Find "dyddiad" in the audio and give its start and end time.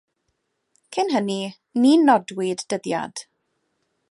2.75-3.27